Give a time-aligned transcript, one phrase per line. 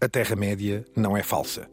[0.00, 1.68] A Terra-média não é falsa.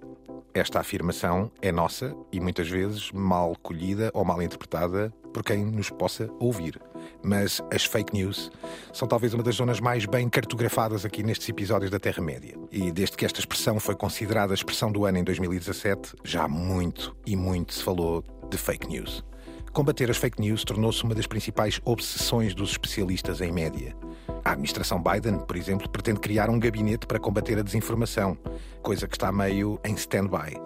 [0.52, 5.92] Esta afirmação é nossa e muitas vezes mal colhida ou mal interpretada por quem nos
[5.92, 6.82] possa ouvir.
[7.24, 8.50] Mas as fake news
[8.92, 12.58] são talvez uma das zonas mais bem cartografadas aqui nestes episódios da Terra-média.
[12.72, 17.16] E desde que esta expressão foi considerada a expressão do ano em 2017, já muito
[17.28, 19.24] e muito se falou de fake news.
[19.72, 23.96] Combater as fake news tornou-se uma das principais obsessões dos especialistas em média.
[24.44, 28.38] A administração Biden, por exemplo, pretende criar um gabinete para combater a desinformação,
[28.82, 30.60] coisa que está meio em stand-by.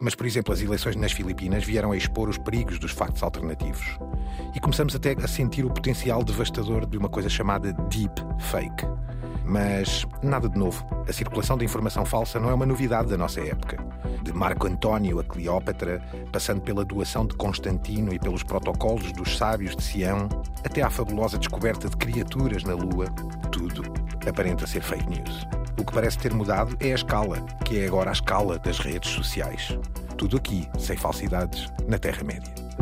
[0.00, 3.84] Mas, por exemplo, as eleições nas Filipinas vieram a expor os perigos dos factos alternativos.
[4.54, 8.84] E começamos até a sentir o potencial devastador de uma coisa chamada deep fake.
[9.44, 10.84] Mas nada de novo.
[11.08, 13.76] A circulação de informação falsa não é uma novidade da nossa época.
[14.22, 16.02] De Marco António a Cleópatra,
[16.32, 20.28] passando pela doação de Constantino e pelos protocolos dos sábios de Sião,
[20.64, 23.06] até à fabulosa descoberta de criaturas na Lua,
[23.52, 23.82] tudo
[24.28, 25.46] aparenta ser fake news.
[25.78, 29.10] O que parece ter mudado é a escala, que é agora a escala das redes
[29.10, 29.76] sociais.
[30.16, 32.63] Tudo aqui, sem falsidades, na Terra-média.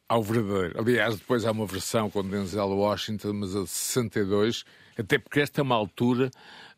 [0.08, 0.78] ao verdadeiro.
[0.78, 4.66] Aliás, depois há uma versão com Denzel Washington, mas a de 62,
[4.98, 6.30] até porque esta é uma altura.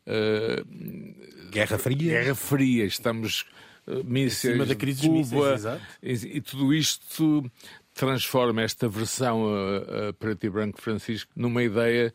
[0.06, 1.96] Uh, Guerra Fria.
[1.96, 3.44] Guerra Fria, estamos.
[3.84, 5.56] Uh, mísseis da crise Cuba,
[6.00, 7.50] mísseis, e, e, tudo isto
[7.92, 12.14] transforma esta versão uh, uh, preto e branco Francisco numa ideia,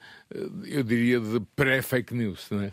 [0.63, 2.71] eu diria, de pré-fake news, não é?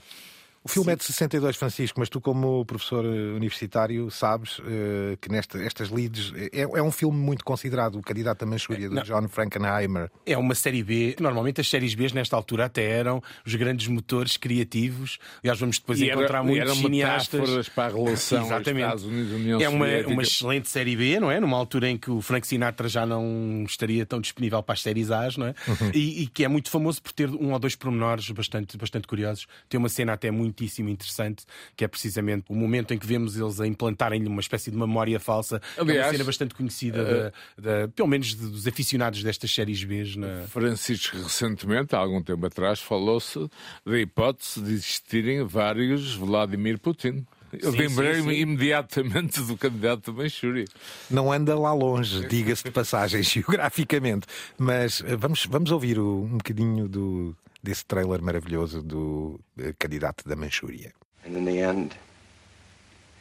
[0.64, 0.92] O filme Sim.
[0.92, 5.90] é de 62, Francisco, mas tu, como professor eh, universitário, sabes uh, que nesta, estas
[5.90, 9.02] leads é, é, um filme muito considerado, o candidato à Manchúria, do Não.
[9.02, 10.10] John Frankenheimer.
[10.24, 11.16] É uma série B.
[11.20, 15.18] Normalmente as séries B, nesta altura, até eram os grandes motores criativos.
[15.42, 17.68] Aliás, vamos depois e encontrar era, muitos cineastas.
[17.68, 18.84] para a relação Exatamente.
[18.84, 21.40] Estados Unidos União É uma, uma excelente série B, não é?
[21.40, 25.10] Numa altura em que o Frank Sinatra já não estaria tão disponível para as séries
[25.10, 25.54] A, não é?
[25.68, 25.90] Uhum.
[25.92, 29.46] E, e, que é muito famoso por ter um ou dois pormenores bastante, bastante curiosos.
[29.68, 31.44] Tem uma cena até muito muitíssimo interessante,
[31.76, 35.18] que é precisamente o momento em que vemos eles a implantarem-lhe uma espécie de memória
[35.18, 35.60] falsa.
[35.76, 39.94] Aliás, é uma cena bastante conhecida, uh, da, pelo menos dos aficionados destas séries B.
[40.16, 40.46] Na...
[40.46, 43.48] Francisco, recentemente, há algum tempo atrás, falou-se
[43.84, 47.26] da hipótese de existirem vários Vladimir Putin.
[47.52, 50.64] Eu lembrei-me imediatamente do candidato da Manchúria.
[51.08, 54.26] Não anda lá longe, diga-se de passagem, geograficamente.
[54.58, 60.36] Mas eh, vamos, vamos ouvir um bocadinho do, desse trailer maravilhoso do uh, candidato da
[60.36, 60.92] Manchúria.
[61.24, 61.96] And in the end,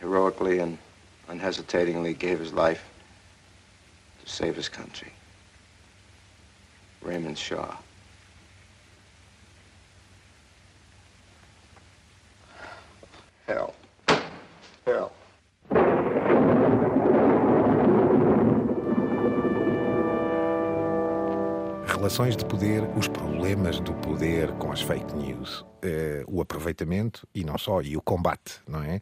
[0.01, 0.77] heroically and
[1.29, 2.83] unhesitatingly gave his life
[4.21, 5.13] to save his country.
[7.01, 7.77] Raymond Shaw.
[13.47, 13.73] Hell.
[14.85, 15.11] Hell.
[22.03, 27.45] Relações de poder, os problemas do poder com as fake news, eh, o aproveitamento e
[27.45, 28.99] não só, e o combate, não é?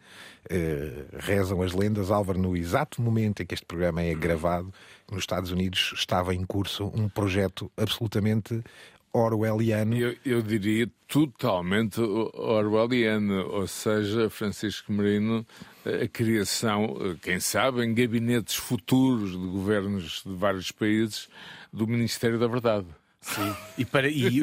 [0.47, 4.72] Eh, rezam as lendas, Álvaro, no exato momento em que este programa é gravado,
[5.11, 8.64] nos Estados Unidos estava em curso um projeto absolutamente
[9.11, 9.97] orwelliano.
[9.97, 15.43] Eu, eu, diria totalmente orwelliano, ou seja, Francisco Merino,
[15.84, 21.28] a criação, quem sabe, em gabinetes futuros de governos de vários países,
[21.73, 22.87] do Ministério da Verdade.
[23.23, 24.40] Sim, e, para, e,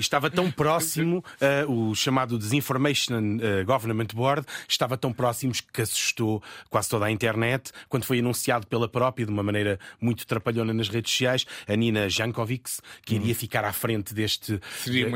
[0.00, 1.24] estava tão próximo,
[1.66, 7.10] uh, o chamado Disinformation uh, Government Board, estava tão próximo que assustou quase toda a
[7.10, 11.76] internet, quando foi anunciado pela própria, de uma maneira muito trapalhona nas redes sociais, a
[11.76, 12.68] Nina Jankovic,
[13.04, 13.36] que iria hum.
[13.36, 14.60] ficar à frente deste,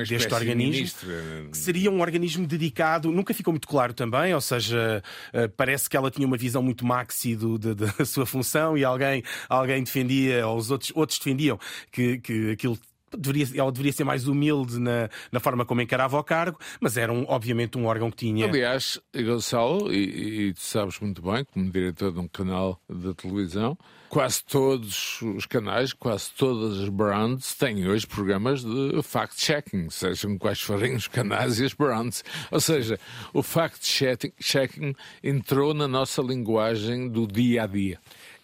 [0.09, 1.51] deste organismo.
[1.51, 5.03] Que seria um organismo dedicado, nunca ficou muito claro também, ou seja,
[5.35, 8.85] uh, parece que ela tinha uma visão muito maxi do, de, da sua função e
[8.85, 11.59] alguém, alguém defendia, ou os outros, outros defendiam
[11.91, 12.79] que, que aquilo
[13.17, 17.13] Deveria, ela deveria ser mais humilde na, na forma como encarava o cargo, mas era
[17.13, 18.47] um, obviamente um órgão que tinha.
[18.47, 23.77] Aliás, Gonçalo, e, e tu sabes muito bem, como diretor de um canal de televisão,
[24.11, 30.61] quase todos os canais, quase todas as brands têm hoje programas de fact-checking, sejam quais
[30.61, 32.25] forem os canais e as brands.
[32.51, 32.99] Ou seja,
[33.33, 37.99] o fact-checking entrou na nossa linguagem do dia a dia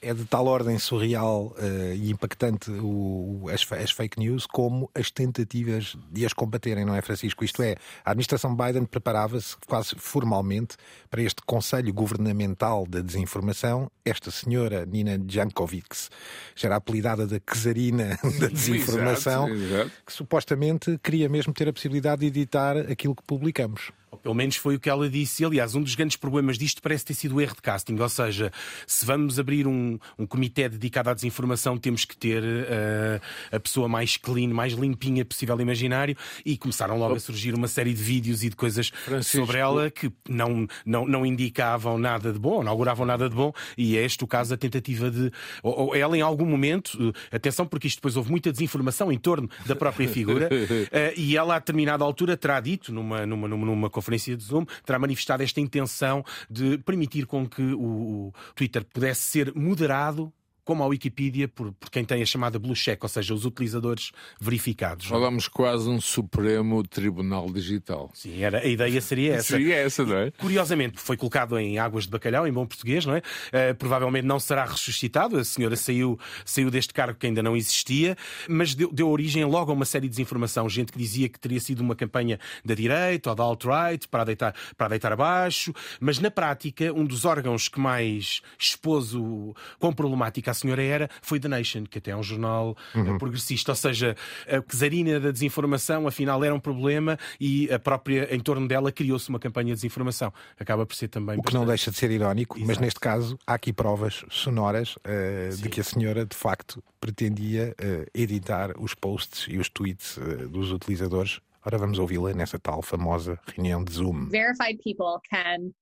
[0.06, 5.10] é de tal ordem surreal uh, e impactante o, as, as, fake news como as
[5.10, 7.44] tentativas de as combaterem, não é, Francisco?
[7.44, 7.74] Isto é,
[8.04, 10.76] a administração Biden preparava-se quase formalmente
[11.10, 13.90] para este Conselho Governamental da Desinformação.
[14.04, 16.08] Esta senhora, Nina Jankovic,
[16.54, 19.90] já era apelidada da Czarina da Desinformação, exato, exato.
[20.06, 23.90] que supostamente queria mesmo ter a possibilidade de editar aquilo que publicamos.
[24.22, 25.44] Pelo menos foi o que ela disse.
[25.44, 27.96] Aliás, um dos grandes problemas disto parece ter sido o erro de casting.
[27.98, 28.52] Ou seja,
[28.86, 33.20] se vamos abrir um, um comitê dedicado à desinformação, temos que ter uh,
[33.52, 36.16] a pessoa mais clean, mais limpinha possível imaginário.
[36.44, 39.38] E começaram logo a surgir uma série de vídeos e de coisas Francisco.
[39.38, 43.52] sobre ela que não, não, não indicavam nada de bom, não auguravam nada de bom.
[43.76, 45.30] E é este o caso da tentativa de.
[45.62, 49.18] Ou, ou ela, em algum momento, uh, atenção, porque isto depois houve muita desinformação em
[49.18, 53.66] torno da própria figura, uh, e ela, a determinada altura, terá dito numa, numa, numa,
[53.66, 58.84] numa conferência conferência de Zoom, terá manifestado esta intenção de permitir com que o Twitter
[58.84, 60.32] pudesse ser moderado
[60.66, 64.10] como a Wikipedia, por, por quem tem a chamada blue check, ou seja, os utilizadores
[64.40, 65.06] verificados.
[65.06, 68.10] Falamos quase um Supremo Tribunal Digital.
[68.12, 69.56] Sim, era, a ideia seria essa.
[69.56, 70.26] Seria essa, não é?
[70.26, 73.18] E, curiosamente, foi colocado em águas de bacalhau, em bom português, não é?
[73.18, 78.16] Uh, provavelmente não será ressuscitado, a senhora saiu, saiu deste cargo que ainda não existia,
[78.48, 80.68] mas deu, deu origem logo a uma série de desinformação.
[80.68, 84.52] Gente que dizia que teria sido uma campanha da direita ou da alt-right para deitar,
[84.76, 90.55] para deitar abaixo, mas na prática, um dos órgãos que mais expôs o, quão problemática
[90.56, 93.18] senhora era foi The Nation, que até é um jornal eh, uhum.
[93.18, 93.72] progressista.
[93.72, 94.16] Ou seja,
[94.48, 99.28] a czarina da desinformação, afinal, era um problema e a própria, em torno dela, criou-se
[99.28, 100.32] uma campanha de desinformação.
[100.58, 101.38] Acaba por ser também.
[101.38, 102.68] O que não deixa de ser irónico, Exato.
[102.68, 107.74] mas neste caso há aqui provas sonoras uh, de que a senhora, de facto, pretendia
[107.80, 111.40] uh, editar os posts e os tweets uh, dos utilizadores.
[111.64, 114.28] Ora, vamos ouvi-la nessa tal famosa reunião de Zoom.
[114.28, 115.72] Verified people can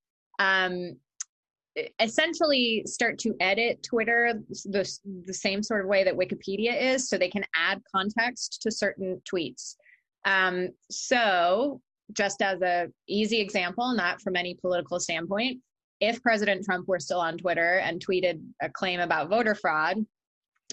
[0.40, 0.96] um,
[2.00, 4.34] essentially start to edit Twitter
[4.64, 8.70] the, the same sort of way that Wikipedia is, so they can add context to
[8.70, 9.76] certain tweets.
[10.24, 11.80] Um, so,
[12.12, 15.60] just as a easy example, not from any political standpoint,
[16.00, 19.96] if President Trump were still on Twitter and tweeted a claim about voter fraud,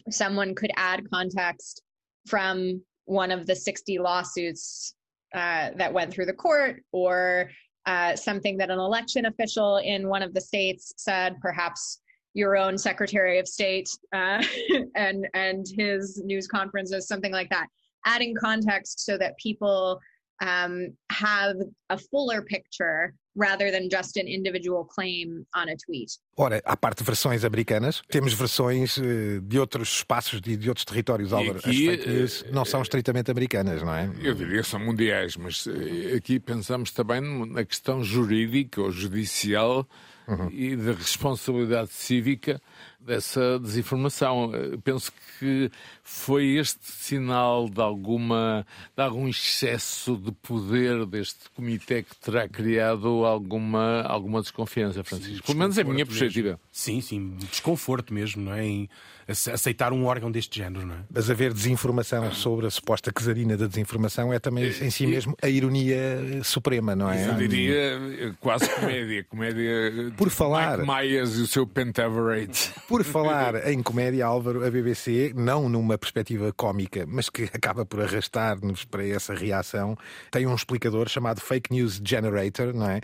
[0.09, 1.81] someone could add context
[2.27, 4.95] from one of the 60 lawsuits
[5.33, 7.49] uh, that went through the court or
[7.85, 12.01] uh, something that an election official in one of the states said, perhaps
[12.33, 14.43] your own Secretary of State uh,
[14.95, 17.67] and and his news conferences, something like that.
[18.05, 19.99] Adding context so that people
[20.41, 21.55] um, have
[21.89, 26.19] a fuller picture rather than just an individual claim on a tweet.
[26.37, 30.85] Ora, à parte de versões americanas, temos versões uh, de outros espaços e de outros
[30.85, 31.31] territórios.
[31.33, 31.57] Álvaro.
[31.57, 34.11] As fake news uh, não são estritamente americanas, não é?
[34.21, 35.71] Eu diria que são mundiais, mas uh,
[36.17, 39.87] aqui pensamos também na questão jurídica ou judicial
[40.31, 40.49] uhum.
[40.49, 42.61] e de responsabilidade cívica
[42.99, 44.51] dessa desinformação.
[44.83, 45.71] Penso que
[46.03, 48.65] foi este sinal de alguma
[48.95, 55.37] de algum excesso de poder deste comitê que terá criado alguma alguma desconfiança, Francisco.
[55.37, 56.59] Sim, Pelo menos é a minha perspectiva.
[56.71, 58.65] Sim, sim, desconforto mesmo, não é?
[58.65, 58.89] Em
[59.31, 60.99] aceitar um órgão deste género, não é?
[61.09, 65.49] Mas haver desinformação sobre a suposta quesarina da desinformação é também em si mesmo a
[65.49, 67.29] ironia suprema, não é?
[67.29, 70.13] Eu diria quase comédia, comédia.
[70.17, 72.71] Por falar Mike Myers e o seu Pentaverate.
[72.87, 78.01] Por falar em comédia, Álvaro, a BBC, não numa perspectiva cómica, mas que acaba por
[78.01, 79.97] arrastar-nos para essa reação,
[80.29, 83.01] tem um explicador chamado Fake News Generator, não é?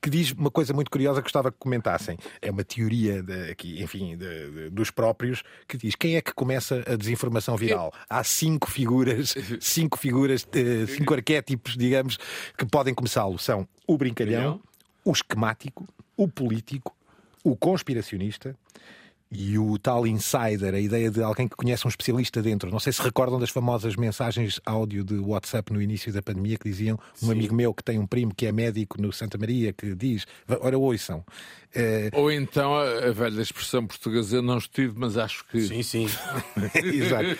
[0.00, 2.18] Que diz uma coisa muito curiosa que gostava que comentassem.
[2.40, 6.34] É uma teoria de, aqui, enfim, de, de, dos próprios que diz quem é que
[6.34, 7.92] começa a desinformação viral.
[8.08, 12.18] Há cinco figuras, cinco figuras, eh, cinco arquétipos, digamos,
[12.58, 13.38] que podem começá-lo.
[13.38, 14.60] São o brincalhão,
[15.04, 15.86] o esquemático,
[16.16, 16.94] o político,
[17.44, 18.56] o conspiracionista
[19.32, 22.68] E o tal insider, a ideia de alguém que conhece um especialista dentro.
[22.68, 26.68] Não sei se recordam das famosas mensagens áudio de WhatsApp no início da pandemia que
[26.68, 27.32] diziam um Sim.
[27.32, 30.26] amigo meu que tem um primo que é médico no Santa Maria que diz,
[30.60, 31.24] ora ouçam.
[31.72, 32.10] É...
[32.12, 35.60] Ou então a, velha expressão portuguesa, eu não estive, mas acho que.
[35.60, 36.08] Sim, sim.
[36.74, 37.38] Exato.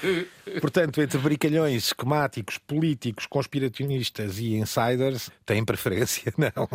[0.61, 6.33] Portanto, entre brincalhões, esquemáticos, políticos, conspiracionistas e insiders, têm preferência?
[6.39, 6.69] Não.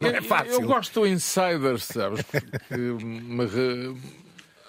[0.00, 0.52] Não é fácil.
[0.52, 2.22] Eu, eu gosto do insider, sabes?
[2.22, 3.44] Porque me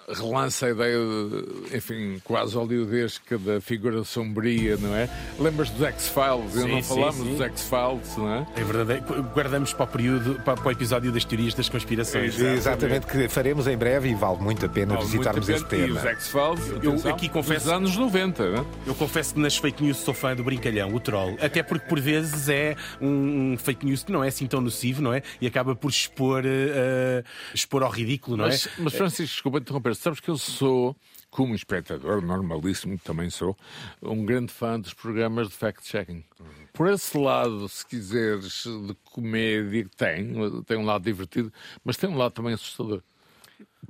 [0.07, 5.09] relança a ideia, de, enfim, quase oleodesca da figura sombria, não é?
[5.39, 6.55] Lembras dos X-Files?
[6.55, 7.31] Eu não falamos sim.
[7.31, 8.47] dos X-Files, não é?
[8.55, 9.03] É verdade.
[9.33, 12.39] Guardamos para o período, para, o episódio das teorias das conspirações.
[12.39, 15.88] É, exatamente, que faremos em breve e vale muito a pena vale visitarmos esse tema.
[15.88, 17.65] E os X-Files, eu aqui confesso.
[17.65, 18.65] Dos anos 90, não é?
[18.85, 21.35] Eu confesso que nas fake news sou fã do brincalhão, o troll.
[21.41, 25.13] Até porque por vezes é um fake news que não é assim tão nocivo, não
[25.13, 25.24] é?
[25.41, 28.69] E acaba por expor, uh, expor ao ridículo, não mas, é?
[28.77, 30.95] Mas, Francisco, desculpa interromper sabes que eu sou,
[31.29, 33.57] como espectador, normalíssimo também sou,
[34.01, 36.23] um grande fã dos programas de fact-checking.
[36.73, 41.51] Por esse lado, se quiseres, de comédia, tem, tem um lado divertido,
[41.83, 43.01] mas tem um lado também assustador.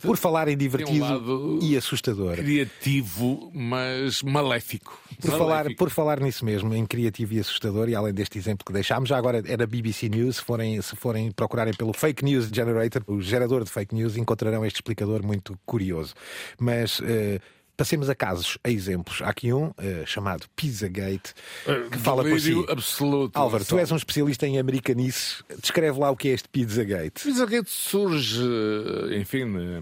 [0.01, 2.35] Por falar em divertido um e assustador.
[2.35, 4.99] Criativo, mas maléfico.
[5.19, 5.37] Por, maléfico.
[5.37, 9.09] Falar, por falar nisso mesmo, em criativo e assustador, e além deste exemplo que deixámos,
[9.09, 13.21] já agora era BBC News, se forem, se forem procurarem pelo Fake News Generator, o
[13.21, 16.13] gerador de fake news, encontrarão este explicador muito curioso.
[16.59, 16.99] Mas.
[16.99, 17.39] Uh,
[17.77, 19.21] Passemos a casos, a exemplos.
[19.21, 19.73] Há aqui um uh,
[20.05, 21.33] chamado Pizzagate
[21.67, 22.53] eh, que uh, fala por si.
[22.69, 23.35] absoluto.
[23.37, 25.43] Álvaro, tu és um especialista em americanices.
[25.59, 27.23] Descreve lá o que é este Pizzagate.
[27.23, 29.81] Pizzagate surge, eh, enfim, na,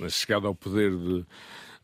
[0.00, 1.24] na chegada ao poder de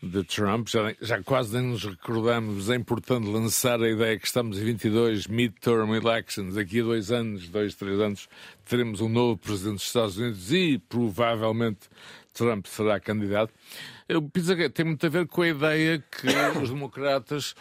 [0.02, 0.68] de Trump.
[0.68, 2.70] Já, já quase nem nos recordamos.
[2.70, 6.54] É importante lançar a ideia que estamos em 22 midterm elections.
[6.54, 8.28] Daqui a dois anos, dois, três anos,
[8.64, 11.88] teremos um novo presidente dos Estados Unidos e provavelmente
[12.32, 13.52] Trump será candidato.
[14.08, 16.28] O Pizzagate tem muito a ver com a ideia que
[16.62, 17.56] os democratas,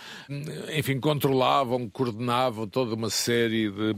[0.77, 3.95] enfim, controlavam, coordenavam toda uma série de,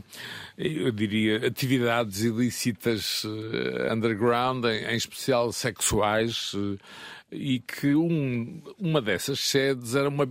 [0.57, 6.79] eu diria, atividades ilícitas uh, underground, em, em, especial sexuais, uh,
[7.29, 10.29] e que um, uma dessas sedes era uma,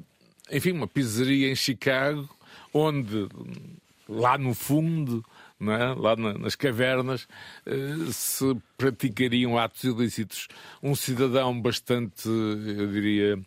[0.51, 2.27] enfim, uma pizzaria em Chicago,
[2.73, 3.29] onde
[4.09, 5.23] lá no fundo
[5.61, 5.95] é?
[5.95, 7.27] lá nas cavernas,
[7.65, 10.49] eh, se praticariam atos ilícitos.
[10.83, 13.39] Um cidadão bastante, eu diria,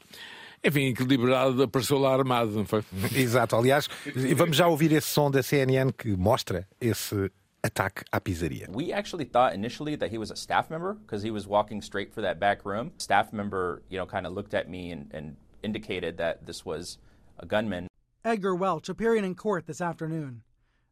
[0.63, 2.83] enfim, equilibrado, apareceu lá armado, não foi?
[3.15, 3.87] Exato, aliás,
[4.35, 8.67] vamos já ouvir esse som da CNN que mostra esse ataque à pizzaria.
[8.71, 12.13] We actually thought initially that he was a staff member because he was walking straight
[12.13, 12.91] for that back room.
[12.97, 16.97] Staff member, you know, kind of looked at me and, and indicated that this was
[17.37, 17.87] a gunman.
[18.23, 20.41] Edgar Welch appearing in court this afternoon.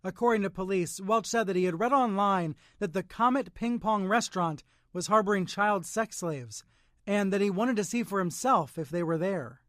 [0.04, 4.08] According to police, Welch said that he had read online that the Comet Ping Pong
[4.08, 4.64] restaurant
[4.94, 6.64] was harboring child sex slaves
[7.06, 9.62] and that he wanted to see for himself if they were there.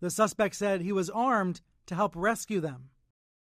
[0.00, 2.90] The suspect said he was armed to help rescue them.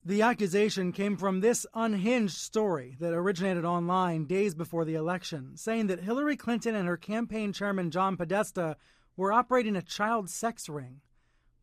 [0.03, 5.87] The accusation came from this unhinged story that originated online days before the election, saying
[5.87, 8.77] that Hillary Clinton and her campaign chairman John Podesta
[9.17, 11.01] were operating a child sex ring.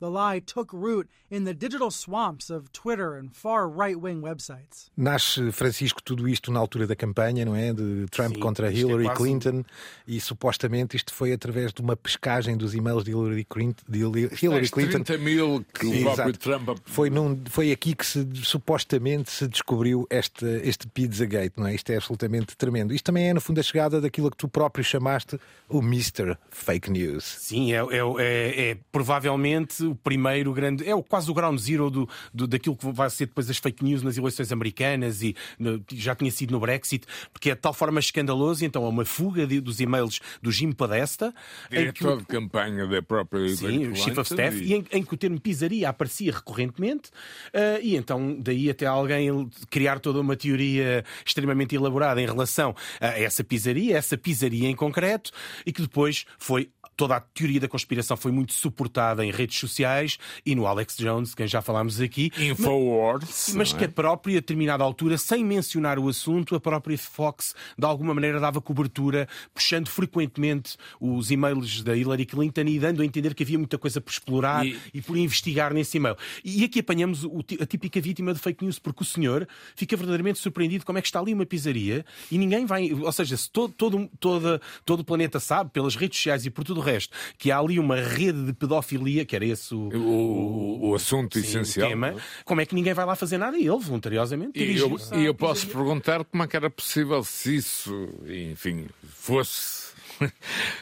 [0.05, 4.91] The lie took root in the digital swamps of Twitter and far right-wing websites.
[4.99, 7.73] Nasce, Francisco, tudo isto na altura da campanha, não é?
[7.73, 9.65] De Trump Sim, contra é Hillary é Clinton
[10.07, 13.83] e supostamente isto foi através de uma pescagem dos e-mails de Hillary, Clinton.
[13.89, 15.03] De Hillary Clinton.
[15.03, 16.69] 30 mil que o próprio Trump...
[16.85, 21.75] Foi, num, foi aqui que se, supostamente se descobriu este, este Pizzagate, não é?
[21.75, 22.93] Isto é absolutamente tremendo.
[22.93, 26.37] Isto também é, no fundo, a chegada daquilo que tu próprio chamaste o Mr.
[26.51, 27.25] Fake News.
[27.25, 30.89] Sim, é, é, é, é provavelmente o primeiro grande.
[30.89, 34.03] É quase o ground zero do, do, daquilo que vai ser depois as fake news
[34.03, 38.01] nas eleições americanas e no, já tinha sido no Brexit, porque é de tal forma
[38.01, 38.65] escandaloso.
[38.65, 41.33] Então é uma fuga de, dos e-mails do Jim Podesta.
[41.71, 45.15] Diretor que, de campanha da própria Sim, o Chief of Staff, e, em, em, que
[45.15, 47.11] o termo pizzaria aparecia recorrentemente.
[47.49, 53.19] Uh, e então daí até alguém criar toda uma teoria extremamente elaborada em relação a
[53.19, 55.31] essa pizzaria, essa pizzaria em concreto,
[55.65, 60.19] e que depois foi toda a teoria da conspiração foi muito suportada em redes sociais
[60.45, 62.31] e no Alex Jones, quem já falámos aqui.
[62.39, 63.47] Infowars.
[63.49, 67.55] Mas, mas que a própria, a determinada altura, sem mencionar o assunto, a própria Fox,
[67.79, 73.05] de alguma maneira, dava cobertura, puxando frequentemente os e-mails da Hillary Clinton e dando a
[73.05, 76.17] entender que havia muita coisa por explorar e, e por investigar nesse e-mail.
[76.45, 80.39] E aqui apanhamos o, a típica vítima de fake news, porque o senhor fica verdadeiramente
[80.39, 82.93] surpreendido como é que está ali uma pizzaria e ninguém vai.
[82.93, 86.65] Ou seja, se todo, todo, todo, todo o planeta sabe, pelas redes sociais e por
[86.65, 90.95] tudo resto, que há ali uma rede de pedofilia, que era esse o, o, o
[90.95, 91.89] assunto sim, essencial.
[91.89, 92.15] Tema,
[92.45, 93.57] como é que ninguém vai lá fazer nada?
[93.59, 97.57] E ele, voluntariosamente, E eu, e eu posso perguntar como é que era possível se
[97.57, 99.84] isso, enfim, fosse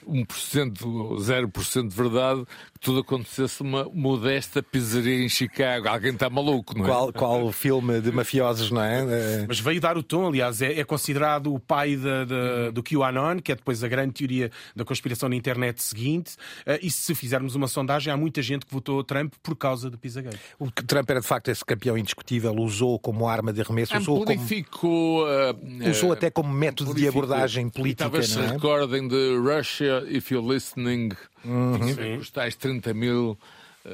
[0.08, 5.88] 1% ou 0% de verdade, que tudo acontecesse uma modesta pizzaria em Chicago.
[5.88, 6.88] Alguém está maluco, não é?
[6.88, 9.02] Qual, qual filme de mafiosos, não é?
[9.42, 12.82] Eh, Mas veio dar o tom, aliás, é, é considerado o pai da- da- do
[12.82, 16.36] QAnon, que é depois a grande teoria da conspiração na internet seguinte.
[16.66, 19.98] Eh, e se fizermos uma sondagem, há muita gente que votou Trump por causa do
[19.98, 20.38] Pizzagate.
[20.58, 25.24] O Trump era de facto esse campeão indiscutível, usou como arma de arremesso, usou, como,
[25.26, 28.48] ah, usou até como método de abordagem E política, Talvez se não é?
[28.52, 31.10] recordem de Russia If You're Listening,
[31.44, 32.18] Uhum.
[32.18, 33.38] Os tais 30 mil
[33.84, 33.90] ah,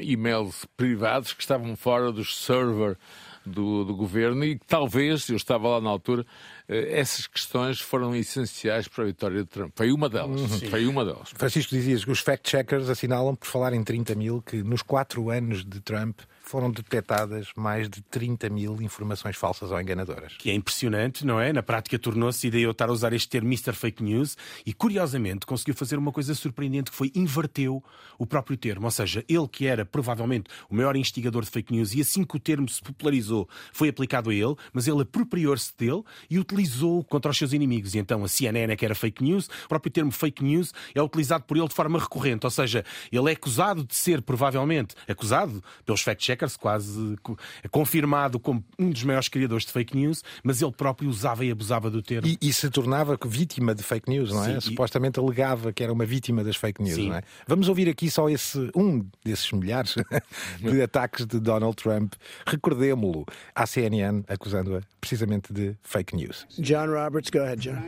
[0.00, 2.96] e-mails privados que estavam fora dos server
[3.44, 6.26] do, do governo e que talvez, eu estava lá na altura,
[6.68, 9.72] eh, essas questões foram essenciais para a vitória de Trump.
[9.74, 10.40] Foi uma delas.
[10.40, 10.70] Uhum.
[10.70, 11.30] Foi uma delas.
[11.34, 15.64] Francisco dizias que os fact-checkers assinalam, por falar em 30 mil, que nos quatro anos
[15.64, 20.34] de Trump foram detectadas mais de 30 mil informações falsas ou enganadoras.
[20.36, 21.52] Que é impressionante, não é?
[21.52, 23.72] Na prática tornou-se, daí eu estar a usar este termo Mr.
[23.72, 27.82] Fake News, e curiosamente conseguiu fazer uma coisa surpreendente que foi inverteu
[28.18, 28.86] o próprio termo.
[28.86, 32.36] Ou seja, ele que era provavelmente o maior instigador de fake news, e assim que
[32.36, 37.30] o termo se popularizou, foi aplicado a ele, mas ele apropriou-se dele e utilizou contra
[37.30, 37.94] os seus inimigos.
[37.94, 41.00] E então a CNN é que era fake news, o próprio termo fake news é
[41.00, 42.44] utilizado por ele de forma recorrente.
[42.44, 47.36] Ou seja, ele é acusado de ser, provavelmente, acusado pelos fact-checkers, quase co-
[47.70, 51.90] confirmado como um dos maiores criadores de fake news, mas ele próprio usava e abusava
[51.90, 52.26] do termo.
[52.28, 54.52] E, e se tornava vítima de fake news, não é?
[54.52, 57.08] Sim, e- Supostamente alegava que era uma vítima das fake news, Sim.
[57.10, 57.22] não é?
[57.46, 59.94] Vamos ouvir aqui só esse um desses milhares
[60.60, 62.14] de ataques de Donald Trump.
[62.46, 66.46] Recordemo-lo à CNN, acusando-a precisamente de fake news.
[66.58, 67.80] John Roberts, go ahead, John.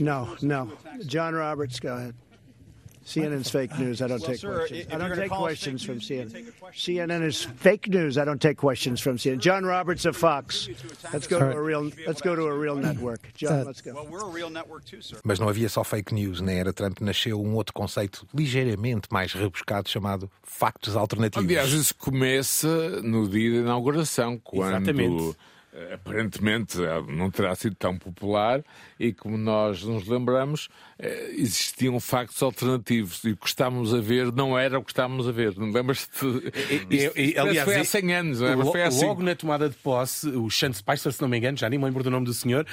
[0.00, 0.72] No, no.
[1.06, 2.14] John Roberts, go ahead.
[3.04, 4.00] CNN's fake news.
[4.00, 4.86] I don't take questions.
[4.92, 6.52] I don't take questions from CNN.
[6.72, 8.16] CNN is fake news.
[8.16, 9.38] I don't take questions from CNN.
[9.38, 10.68] John Roberts of Fox.
[11.12, 11.90] Let's go to a real.
[12.06, 13.32] Let's go to a real network.
[13.34, 14.06] John, let's go.
[14.08, 15.18] We're a real network too, sir.
[15.24, 16.40] Mas não havia só fake news.
[16.40, 21.44] Na era Trump nasceu um outro conceito ligeiramente mais rebuscado chamado factos alternativos.
[21.48, 25.36] Aliás, isso começa no dia da inauguração, quando Exatamente.
[25.72, 28.62] Eh, aparentemente eh, não terá sido tão popular
[29.00, 34.30] e, como nós nos lembramos, eh, existiam factos alternativos e o que estávamos a ver
[34.32, 35.56] não era o que estávamos a ver.
[35.56, 36.24] Não lembras-te?
[37.38, 38.56] Aliás, foi há e- 100 anos, não é?
[38.56, 39.06] Mas lo- foi assim.
[39.06, 41.84] Logo na tomada de posse, o Sean Spicer, se não me engano, já nem me
[41.84, 42.66] lembro do nome do senhor,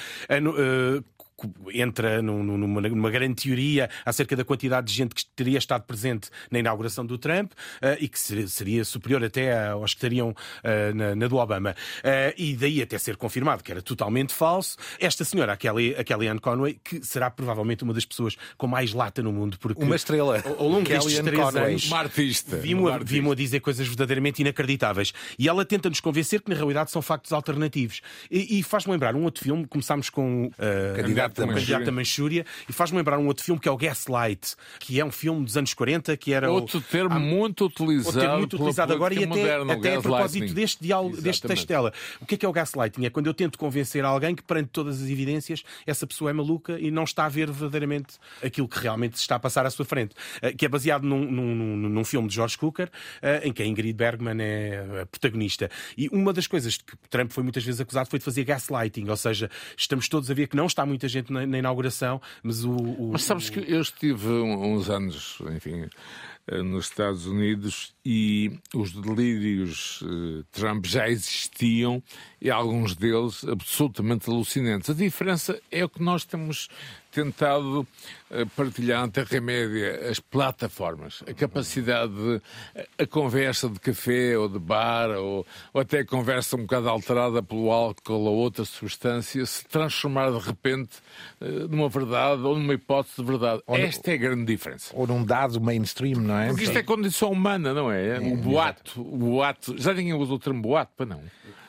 [1.74, 5.84] entra num- num- numa, numa grande teoria acerca da quantidade de gente que teria estado
[5.84, 10.34] presente na inauguração do Trump eh, e que seria, seria superior até aos que estariam
[10.64, 11.76] eh, na, na do Obama.
[12.04, 14.78] Eh, e daí até ser confirmado que era totalmente falso.
[15.00, 18.94] Esta senhora, a Kelly, a Kellyanne Conway, que será provavelmente uma das pessoas com mais
[18.94, 19.58] lata no mundo.
[19.60, 20.42] Porque Uma estrela.
[20.46, 21.64] Ao, ao longo destes três Conway.
[21.72, 22.58] anos, Uma artista.
[22.58, 25.14] Vimos Uma a, vimos a dizer coisas verdadeiramente inacreditáveis.
[25.38, 28.02] E ela tenta-nos convencer que na realidade são factos alternativos.
[28.30, 30.52] E, e faz-me lembrar um outro filme, começámos com uh,
[30.96, 34.56] Candidato o Candidato da Manchúria, e faz-me lembrar um outro filme que é o Gaslight,
[34.80, 38.08] que é um filme dos anos 40, que era o- Outro termo há- muito utilizado.
[38.08, 41.68] Outro termo muito utilizado agora e até, o até a propósito deste, diálogo, deste texto
[41.68, 41.94] dela.
[42.22, 43.06] O que é que é o gaslighting?
[43.06, 46.80] É quando eu tento convencer alguém que, perante todas as evidências, essa pessoa é maluca
[46.80, 49.86] e não está a ver verdadeiramente aquilo que realmente se está a passar à sua
[49.86, 50.16] frente.
[50.42, 52.90] Eh, Que é baseado num, num- num- filme de George Cukor,
[53.22, 55.70] eh, em que a Ingrid Bergman é a protagonista.
[55.98, 59.16] E uma das coisas que Trump foi muitas vezes acusado foi de fazer gaslighting, ou
[59.18, 62.72] seja, estamos todos a ver que não está muita gente na, na inauguração, mas o.
[62.72, 65.88] o- Mas sabes que eu estive uns anos, enfim,
[66.48, 72.02] eh, nos Estados Unidos e os delírios eh, Trump já existiam
[72.42, 74.90] e alguns deles absolutamente alucinantes.
[74.90, 76.70] A diferença é o que nós temos
[77.12, 77.88] tentado
[78.32, 82.42] eh, partilhar na Terra-média, as plataformas, a capacidade de
[82.98, 87.42] a conversa de café ou de bar ou, ou até a conversa um bocado alterada
[87.42, 90.98] pelo álcool ou outra substância se transformar de repente
[91.42, 93.62] eh, numa verdade ou numa hipótese de verdade.
[93.66, 94.92] Ou no- Esta é a grande diferença.
[94.96, 96.48] Ou num dado mainstream, não é?
[96.48, 98.20] Porque isto é condição humana, não é?
[98.20, 99.76] o boato, o boato.
[99.78, 101.22] Já ninguém usa o termo boato, para não.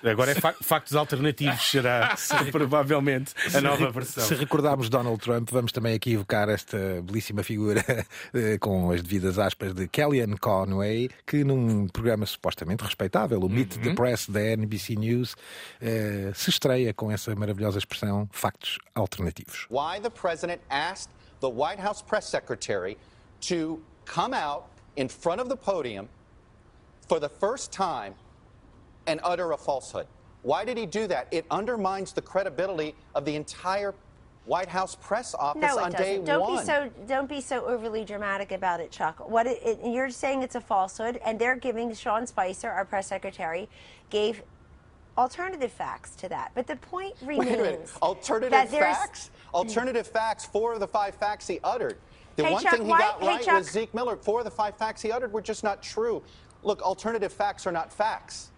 [0.03, 2.17] Agora é fa- factos alternativos, será
[2.51, 4.25] provavelmente a nova versão.
[4.25, 7.85] Se recordarmos Donald Trump, vamos também aqui evocar esta belíssima figura
[8.33, 13.79] eh, com as devidas aspas de Kellyanne Conway, que num programa supostamente respeitável, o Meet
[13.83, 15.37] the Press da NBC News,
[15.81, 19.67] eh, se estreia com essa maravilhosa expressão factos alternativos.
[19.71, 21.11] Why the president asked
[21.41, 22.97] the White House press secretary
[23.49, 24.65] to come out
[24.97, 26.09] in front of the podium
[27.09, 28.15] for the first time
[29.07, 30.07] and utter a falsehood.
[30.43, 31.29] Why did he do that?
[31.31, 33.95] It undermines the credibility of the entire
[34.47, 36.25] White House press office No, on it day doesn't.
[36.25, 36.59] Don't one.
[36.59, 39.29] be so don't be so overly dramatic about it, Chuck.
[39.29, 43.07] What it, it, you're saying it's a falsehood, and they're giving Sean Spicer, our press
[43.07, 43.69] secretary,
[44.09, 44.43] gave
[45.19, 46.53] alternative facts to that.
[46.55, 47.39] But the point remains.
[47.51, 47.91] Wait a minute.
[48.01, 49.31] Alternative facts?
[49.53, 50.47] Alternative facts.
[50.47, 51.99] Four of the five facts he uttered.
[52.37, 53.59] The Hey, one Chuck, thing he why- got hey, right Chuck.
[53.59, 54.17] was Zeke Miller.
[54.17, 56.23] Four of the five facts he uttered were just not true.
[56.63, 58.51] Look, alternative facts are not facts.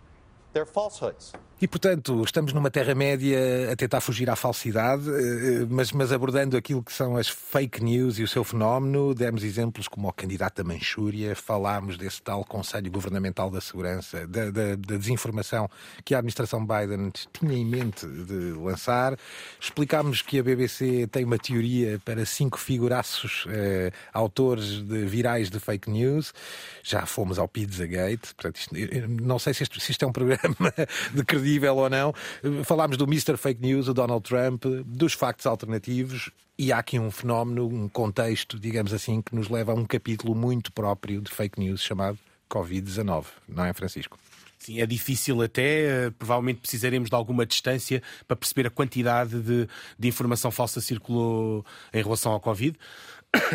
[0.53, 1.33] They're falsehoods.
[1.63, 6.83] E, portanto, estamos numa Terra-média a tentar fugir à falsidade, eh, mas, mas abordando aquilo
[6.83, 9.15] que são as fake news e o seu fenómeno.
[9.15, 14.51] Demos exemplos como o candidato da Manchúria, falámos desse tal Conselho Governamental da Segurança, da,
[14.51, 15.71] da- da desinformação
[16.05, 19.17] que a administração Biden tinha em mente de lançar.
[19.61, 25.61] Explicámos que a BBC tem uma teoria para cinco figuraços eh, autores de virais de
[25.61, 26.35] fake news.
[26.83, 30.13] Já fomos ao Pizzagate, portanto, isto- eu não sei se isto, se isto é um
[30.13, 30.75] programa
[31.15, 31.23] de
[31.53, 32.15] credível ou não.
[32.65, 33.37] Falámos do Mr.
[33.37, 36.31] Fake News, o Donald Trump, dos factos alternativos.
[36.59, 40.35] E há aqui um fenómeno, um contexto, digamos assim, que nos leva a um capítulo
[40.35, 42.19] muito próprio de fake news chamado
[42.51, 44.19] Covid-19, não é, Francisco?
[44.59, 49.69] Sim, é difícil até, eh, provavelmente precisaremos de alguma distância para perceber a quantidade de,
[49.99, 52.79] de informação falsa circulou em relação ao Covid.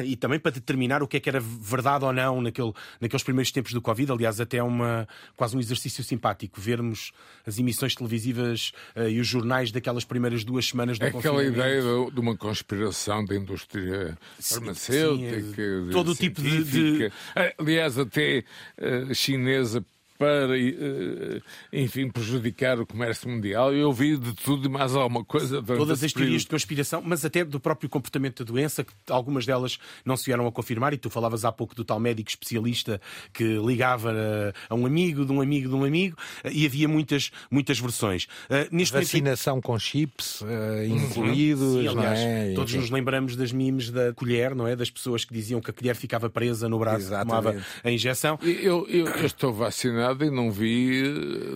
[0.04, 3.52] E também para determinar o que é que era verdade ou não naquele, naqueles primeiros
[3.52, 4.12] tempos do Covid.
[4.12, 7.12] Aliás, até é uma, quase um exercício simpático vermos
[7.46, 11.52] as emissões televisivas eh, e os jornais daquelas primeiras duas semanas do Aquela confinamento.
[11.60, 15.52] ideia de, de uma conspiração da indústria farmacêutica, sim,
[15.86, 17.14] de- todo o tipo de- científica,
[17.60, 18.44] aliás, até
[18.78, 19.86] eh, chinesa
[20.18, 23.74] para, eh, enfim, prejudicar o comércio mundial.
[23.74, 25.62] Eu ouvi de tudo e mais alguma coisa.
[25.62, 29.78] Todas as teorias de conspiração, mas até do próprio comportamento da doença, que algumas delas
[30.06, 33.00] não se vieram a confirmar, e tu falavas há pouco do tal médico especialista
[33.34, 36.88] que ligava eh, a um amigo, de um amigo, de um amigo, eh, e havia
[36.88, 38.28] muitas, muitas versões.
[38.50, 42.54] Eh, Neste momento- Vacinação com chips eh, incluídos, Sim, não aliás, é?
[42.54, 44.76] todos nos lembramos das memes da colher, não é?
[44.76, 48.40] Das pessoas que diziam que a colher ficava presa no braço que tomava a injeção.
[48.42, 51.02] Eu, eu- eu estou vacinado e não vi.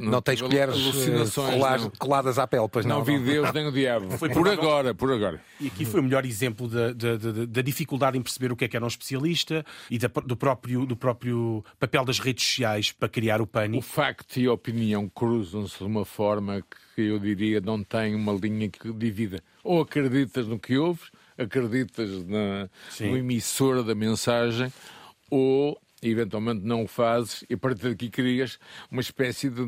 [0.01, 1.91] Não tens tive colheres eh, colares- não.
[1.97, 2.97] coladas à pele, pois não.
[2.97, 3.23] Não vi não.
[3.25, 4.09] Deus nem o diabo.
[4.17, 5.41] Foi por agora, por agora.
[5.59, 8.65] E aqui foi o melhor exemplo da, da- da- da dificuldade em perceber o que
[8.65, 12.91] é que era um especialista e da- do, próprio, do próprio papel das redes sociais
[12.91, 13.83] para criar o O pânico.
[13.83, 16.63] facto e a opinião cruzam-se de uma forma
[16.95, 19.41] que eu diria não tem uma linha que divida.
[19.63, 23.11] Ou acreditas no que ouves, acreditas na, Sim.
[23.11, 24.71] no emissor da mensagem,
[25.29, 25.77] ou
[26.09, 28.57] eventualmente não o fazes e a partir daqui crias
[28.89, 29.63] uma espécie de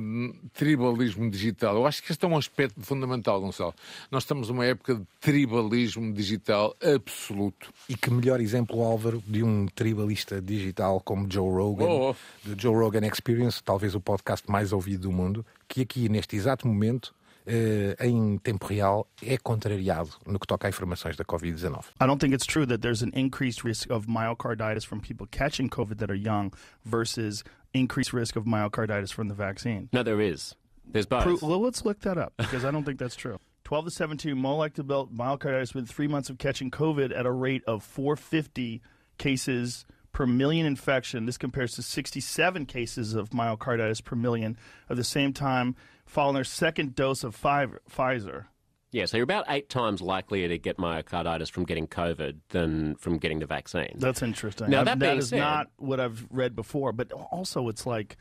[0.53, 1.75] tribalismo digital.
[1.75, 3.73] Eu acho que este é um aspecto fundamental, Gonçalo.
[4.09, 7.71] Nós estamos numa época de tribalismo digital absoluto.
[7.87, 12.75] E que melhor exemplo, Álvaro, de um tribalista digital como Joe Rogan, Oh, do Joe
[12.75, 17.13] Rogan Experience, talvez o podcast mais ouvido do mundo, que aqui, neste exato momento,
[17.45, 21.83] Eh, em tempo real, é contrariado no que toca a informações da Covid-19.
[21.99, 25.69] I don't think it's true that there's an increased risk of myocarditis from people catching
[25.69, 26.53] COVID that are young
[26.85, 29.89] versus increased risk of myocarditis from the vaccine.
[29.91, 30.55] No, there is.
[30.85, 31.23] There's both.
[31.23, 33.39] Pro- well, let's look that up because I don't think that's true.
[33.65, 37.83] 12 to 17 molecular myocarditis within three months of catching COVID at a rate of
[37.83, 38.81] 450
[39.17, 41.25] cases per million infection.
[41.25, 44.57] This compares to 67 cases of myocarditis per million
[44.89, 45.75] at the same time
[46.13, 48.45] following their second dose of Pfizer.
[48.91, 53.17] Yeah, so you're about eight times likelier to get myocarditis from getting COVID than from
[53.17, 53.95] getting the vaccine.
[53.97, 54.69] That's interesting.
[54.69, 57.87] Now, I've- that that being is said- not what I've read before, but also it's
[57.87, 58.17] like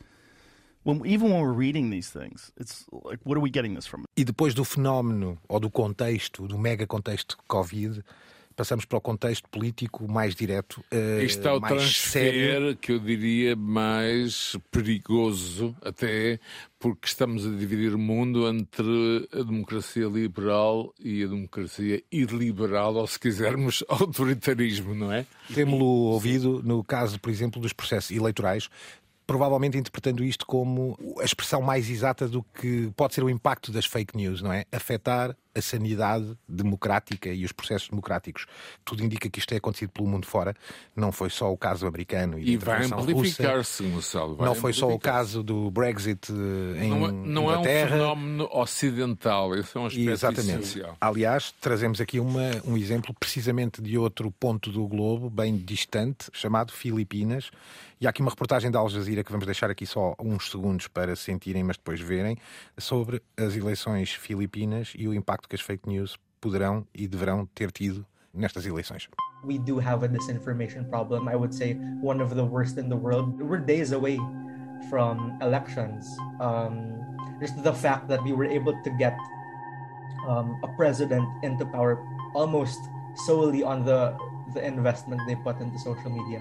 [0.83, 4.07] when even when we're reading these things, it's like what are we getting this from?
[4.17, 8.03] E depois do fenómeno, ou do contexto, do mega contexto de Covid,
[8.53, 12.33] passamos para o contexto político mais direto, eh, Isto é o mais sério.
[12.33, 16.38] transfer que eu diria mais perigoso, até
[16.79, 23.07] porque estamos a dividir o mundo entre a democracia liberal e a democracia iliberal, ou
[23.07, 25.25] se quisermos, autoritarismo, não é?
[25.55, 28.69] Temos-lo ouvido no caso, por exemplo, dos processos eleitorais,
[29.27, 33.87] provavelmente interpretando isto como a expressão mais exata do que pode ser o impacto das
[33.87, 34.65] fake news, não é?
[34.73, 38.47] Afetar a sanidade democrática e os processos democráticos.
[38.85, 40.55] Tudo indica que isto tem acontecido pelo mundo fora.
[40.97, 43.83] Não foi só o caso americano e, da E vai amplificar-se,
[44.37, 47.61] vai Não foi só o caso do Brexit eh, em Não, é- não é um
[47.61, 47.91] Inglaterra.
[47.91, 50.51] fenómeno ocidental, esse é um aspecto Exatamente.
[50.62, 50.97] essencial.
[51.01, 56.73] Aliás, trazemos aqui uma, um exemplo precisamente de outro ponto do globo, bem distante, chamado
[56.73, 57.51] Filipinas.
[58.01, 60.88] E há aqui uma reportagem da Al Jazeera que vamos deixar aqui só uns segundos
[60.88, 62.37] para sentirem, mas depois verem,
[62.77, 67.71] sobre as eleições filipinas e o impacto que as fake news poderão e deverão ter
[67.71, 69.09] tido nestas eleições.
[69.45, 71.29] we do have a disinformation problem.
[71.29, 73.41] I would say one of the worst in the world.
[73.41, 74.19] We're days away
[74.89, 76.07] from elections.
[76.41, 77.03] Um,
[77.41, 79.17] just the fact that we were able to get
[80.29, 81.99] um, a president into power
[82.35, 82.79] almost
[83.27, 84.17] solely on the
[84.55, 86.41] the investment they put into social media,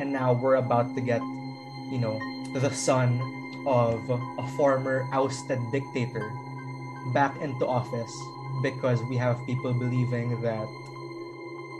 [0.00, 1.20] and now we're about to get,
[1.90, 2.18] you know,
[2.52, 3.20] the son
[3.66, 6.30] of a former ousted dictator
[7.14, 8.12] back into office
[8.62, 10.66] because we have people believing that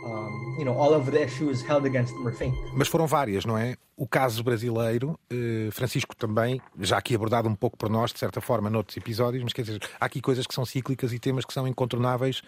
[0.05, 2.53] um, you know all of the issues held against them are fake.
[2.73, 3.75] Mas foram várias, não é?
[3.97, 8.41] O caso brasileiro, eh, Francisco também, já aqui abordado um pouco por nós, de certa
[8.41, 11.53] forma, noutros episódios, mas quer dizer, há aqui coisas que são cíclicas e temas que
[11.53, 12.41] são incontornáveis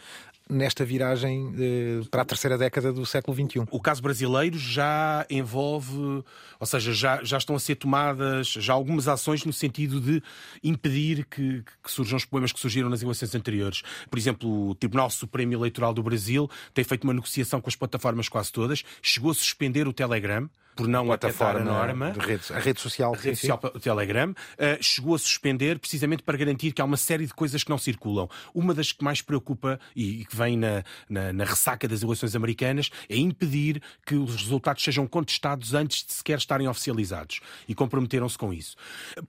[0.49, 3.65] nesta viragem eh, para a terceira década do século XXI.
[3.71, 6.21] O caso brasileiro já envolve,
[6.59, 10.21] ou seja, já, já estão a ser tomadas já algumas ações no sentido de
[10.61, 13.83] impedir que, que surjam os problemas que surgiram nas eleições anteriores.
[14.09, 18.27] Por exemplo, o Tribunal Supremo Eleitoral do Brasil tem feito uma negociação com as plataformas
[18.27, 22.11] quase todas, chegou a suspender o Telegram por não acatar a norma.
[22.11, 23.13] De redes, a rede social.
[23.13, 24.35] A rede social o Telegram uh,
[24.79, 28.29] chegou a suspender precisamente para garantir que há uma série de coisas que não circulam.
[28.53, 32.91] Uma das que mais preocupa e que vem na, na, na ressaca das eleições americanas
[33.09, 37.39] é impedir que os resultados sejam contestados antes de sequer estarem oficializados.
[37.67, 38.75] E comprometeram-se com isso.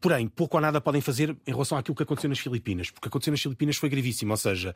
[0.00, 3.30] Porém, pouco ou nada podem fazer em relação àquilo que aconteceu nas Filipinas, porque aconteceu
[3.30, 4.32] nas Filipinas foi gravíssimo.
[4.32, 4.74] Ou seja,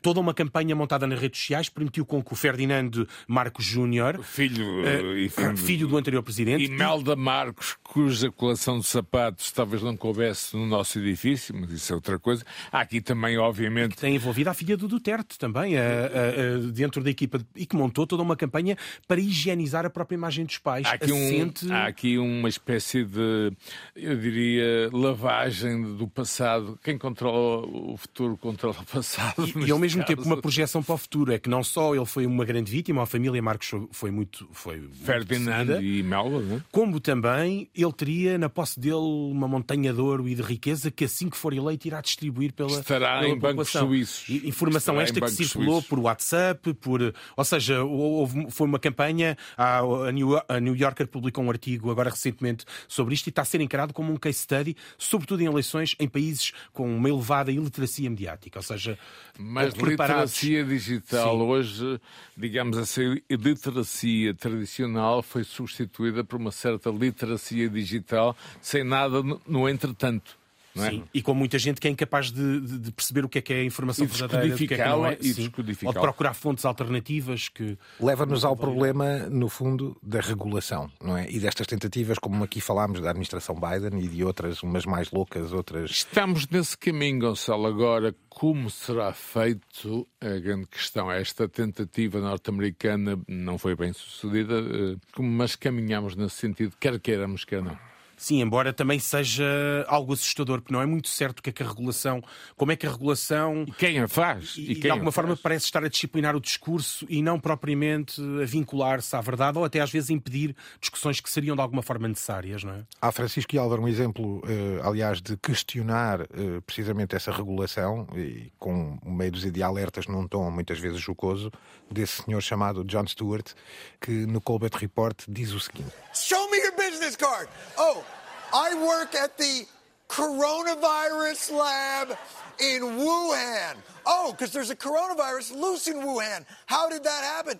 [0.00, 4.64] toda uma campanha montada nas redes sociais permitiu com que o Ferdinando Marcos Júnior, filho,
[4.82, 10.56] uh, e filho, do anterior presidente, Imelda Marcos, cuja coleção de sapatos talvez não coubesse
[10.56, 12.44] no nosso edifício, mas isso é outra coisa.
[12.70, 13.96] Há aqui também, obviamente.
[13.96, 17.76] Tem envolvido a filha do Duterte também, a, a, a, dentro da equipa, e que
[17.76, 18.76] montou toda uma campanha
[19.08, 20.86] para higienizar a própria imagem dos pais.
[20.86, 21.66] Há aqui, assente...
[21.66, 23.52] um, há aqui uma espécie de,
[23.96, 26.78] eu diria, lavagem do passado.
[26.82, 29.44] Quem controla o futuro controla o passado.
[29.46, 30.14] E, e ao mesmo caso.
[30.14, 31.32] tempo uma projeção para o futuro.
[31.32, 34.48] É que não só ele foi uma grande vítima, a família Marcos foi muito.
[34.52, 36.62] Foi Ferdinand e Melba, né?
[36.70, 41.04] Como também ele teria na posse dele uma montanha de ouro e de riqueza que
[41.04, 44.28] assim que for eleito irá distribuir pela, Estará pela em bancos suíços.
[44.44, 45.88] Informação Estará esta que circulou suíços.
[45.88, 49.80] por WhatsApp, por, ou seja, houve, foi uma campanha, a,
[50.12, 53.60] New, a New Yorker publicou um artigo agora recentemente sobre isto e está a ser
[53.60, 58.58] encarado como um case study, sobretudo em eleições em países com uma elevada iliteracia mediática,
[58.58, 58.98] ou seja,
[59.38, 61.42] mas literacia digital Sim.
[61.42, 62.00] hoje,
[62.36, 65.93] digamos assim, a literacia tradicional foi substituída
[66.24, 70.43] por uma certa literacia digital sem nada no entretanto.
[70.76, 70.90] É?
[70.90, 73.42] Sim, e com muita gente que é incapaz de, de, de perceber o que é
[73.42, 75.16] que é a informação e verdadeira, que é que não é.
[75.20, 75.86] E.
[75.86, 77.78] Ou de procurar fontes alternativas que...
[78.00, 81.30] Leva-nos ao problema, no fundo, da regulação, não é?
[81.30, 85.52] E destas tentativas, como aqui falámos da administração Biden e de outras, umas mais loucas,
[85.52, 85.90] outras...
[85.90, 87.66] Estamos nesse caminho, Gonçalo.
[87.66, 91.10] Agora, como será feito a grande questão?
[91.10, 97.62] Esta tentativa norte-americana não foi bem sucedida, eh, mas caminhamos nesse sentido, quer queiramos, quer
[97.62, 97.78] não.
[98.16, 99.44] Sim, embora também seja
[99.88, 102.22] algo assustador, porque não é muito certo o que é que a regulação,
[102.56, 103.64] como é que a regulação.
[103.68, 104.54] E quem a faz?
[104.56, 108.44] E, e de alguma forma parece estar a disciplinar o discurso e não propriamente a
[108.44, 112.64] vincular-se à verdade ou até às vezes impedir discussões que seriam de alguma forma necessárias,
[112.64, 112.84] não é?
[113.00, 118.52] Há Francisco e Álvaro um exemplo, eh, aliás, de questionar eh, precisamente essa regulação e
[118.58, 121.50] com meio de alertas num tom muitas vezes jocoso
[121.90, 123.52] desse senhor chamado John Stewart,
[124.00, 127.48] que no Colbert Report diz o seguinte: Show me your business card.
[127.76, 128.02] Oh,
[128.52, 129.66] I work at the
[130.08, 132.16] coronavirus lab
[132.60, 133.76] in Wuhan.
[134.06, 136.44] Oh, because there's a coronavirus loose in Wuhan.
[136.66, 137.58] How did that happen?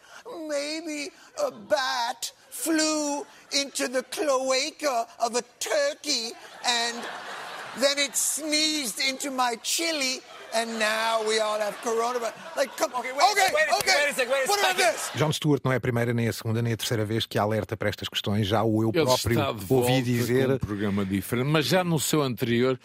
[0.49, 1.11] Maybe
[1.43, 6.31] a bat flew into the cloaca of a turkey
[6.65, 6.97] and
[7.79, 10.21] then it sneezed into my chili
[10.55, 12.33] and now we all have coronavirus.
[12.57, 13.91] Like, come Okay, wait, okay, wait a okay.
[13.91, 14.93] second, wait a second, wait a What about second.
[14.95, 15.11] this?
[15.17, 17.77] John Stewart não é a primeira, nem a segunda, nem a terceira vez que alerta
[17.77, 18.47] para estas questões.
[18.47, 20.51] Já o eu Ele próprio está de volta ouvi dizer.
[20.51, 22.79] um programa diferente, mas já no seu anterior,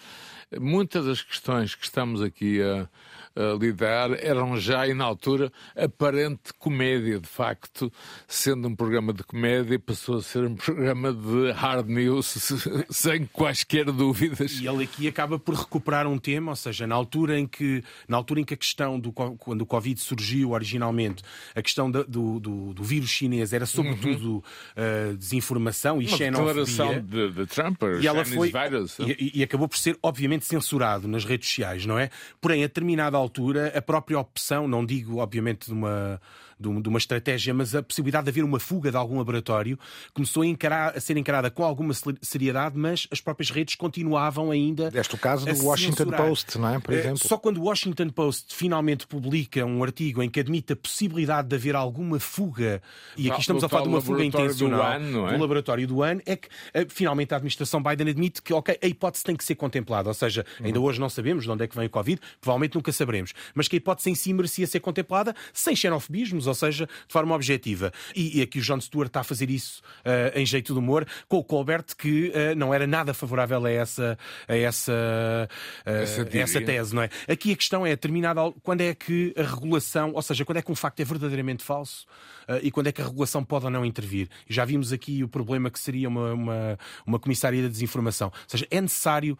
[0.60, 2.88] muitas das questões que estamos aqui a,
[3.36, 7.92] a lidar eram já, e na altura, aparente comédia, de facto,
[8.28, 12.54] sendo um programa de comédia, passou a ser um programa de hard news,
[12.90, 14.60] sem quaisquer dúvidas.
[14.60, 18.18] E ele aqui acaba por recuperar um tema, ou seja, na altura em que, na
[18.18, 21.24] altura em que a questão do quando o Covid surgiu originalmente,
[21.56, 22.04] a questão do,
[22.40, 24.44] do, do vírus chinês era sobretudo
[24.76, 26.10] uh, desinformação e Uhum.
[26.10, 26.64] Uma xenofobia.
[26.66, 28.98] declaração de, de Trump, E ela foi virus.
[29.00, 32.10] e, e acabou por ser obviamente censurado nas redes sociais, não é?
[32.42, 36.20] Porém, a determinada altura, a própria opção, não digo obviamente de uma
[36.60, 39.78] de um- uma estratégia, mas a possibilidade de haver uma fuga de algum laboratório
[40.14, 44.92] começou a, encarar- a ser encarada com alguma seriedade, mas as próprias redes continuavam ainda.
[44.92, 46.22] Deste o caso a do Washington censurar.
[46.28, 46.80] Post, não é?
[46.80, 47.20] Por Eh, exemplo.
[47.28, 51.56] Só quando o Washington Post finalmente publica um artigo em que admite a possibilidade de
[51.56, 52.82] haver alguma fuga,
[53.16, 55.34] e aqui Do estamos a falar de uma fuga do intencional Wuhan, não é?
[55.36, 58.88] do laboratório do ano, é que eh, finalmente a administração Biden admite que, ok, a
[58.88, 60.10] hipótese tem que ser contemplada.
[60.10, 62.92] Ou seja, ainda hoje não sabemos de onde é que vem o Covid, provavelmente nunca
[62.92, 67.14] saberemos, mas que a hipótese em si merecia ser contemplada sem xenofobismos ou seja, de
[67.14, 67.92] forma objetiva.
[68.16, 71.08] E, e aqui o John Stewart está a fazer isso uh, em jeito de humor,
[71.28, 76.38] com o Colbert, que uh, não era nada favorável a essa, a essa, uh, essa,
[76.38, 77.10] essa, tese, não é?
[77.28, 80.72] Aqui a questão é determinada quando é que a regulação, ou seja, quando é que
[80.72, 82.06] um facto é verdadeiramente falso
[82.64, 84.28] e quando é que a regulação pode ou não intervir.
[84.48, 88.30] Já vimos aqui o problema que seria uma, uma, uma comissária da desinformação.
[88.30, 89.38] Ou seja, é necessário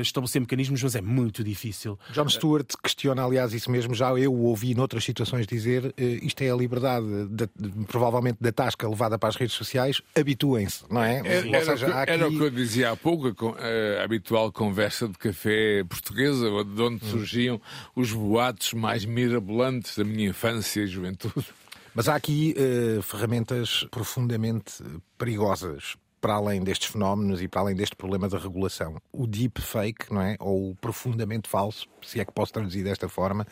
[0.00, 1.98] estabelecer mecanismos, mas é muito difícil.
[2.12, 3.92] John Stewart questiona, aliás, isso mesmo.
[3.92, 8.88] Já eu ouvi noutras situações dizer isto é a liberdade, de, de, provavelmente da tasca
[8.88, 10.00] levada para as redes sociais.
[10.18, 11.22] Habituem-se, não é?
[11.24, 12.12] Era, Ou seja, era, aqui...
[12.12, 16.82] era, o que eu dizia há pouco, a, a, habitual conversa de café portuguesa, de
[16.82, 17.08] onde hum.
[17.10, 17.60] surgiam
[17.94, 21.46] os boatos mais mirabolantes da minha infância e juventude.
[21.94, 24.82] Mas há aqui uh, ferramentas profundamente
[25.16, 28.96] perigosas para além destes fenómenos e para além deste problema da regulação.
[29.12, 30.36] O deep fake, não é?
[30.40, 33.46] Ou o profundamente falso, se é que posso traduzir desta forma,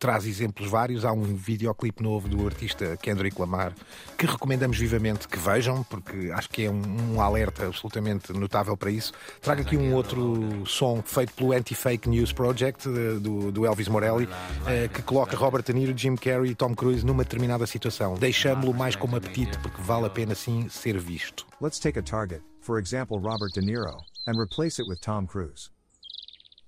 [0.00, 1.04] traz exemplos vários.
[1.04, 3.74] Há um videoclipe novo do artista Kendrick Lamar
[4.16, 8.90] que recomendamos vivamente que vejam, porque acho que é um, um alerta absolutamente notável para
[8.90, 9.12] isso.
[9.40, 12.88] Trago aqui um outro som feito pelo Anti-Fake News Project
[13.20, 14.28] do, do Elvis Morelli,
[14.66, 18.14] eh, que coloca Robert De Niro, Jim Carrey e Tom Cruise numa determinada situação.
[18.14, 21.46] Deixamo-lo mais como apetite, porque vale a pena sim ser visto.
[21.60, 25.70] Let's take a target, for example Robert De Niro, and replace it with Tom Cruise.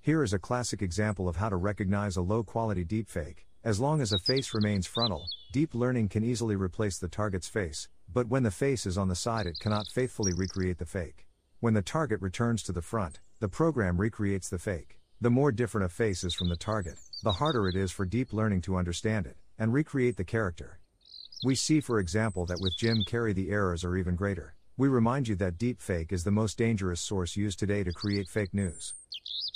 [0.03, 3.45] Here is a classic example of how to recognize a low quality deepfake.
[3.63, 7.87] As long as a face remains frontal, deep learning can easily replace the target's face,
[8.13, 11.25] but when the face is on the side, it cannot faithfully recreate the fake.
[11.61, 14.99] When the target returns to the front, the program recreates the fake.
[15.21, 18.33] The more different a face is from the target, the harder it is for deep
[18.33, 20.81] learning to understand it and recreate the character.
[21.45, 24.55] We see, for example, that with Jim Carrey the errors are even greater.
[24.75, 28.53] We remind you that deepfake is the most dangerous source used today to create fake
[28.53, 28.93] news.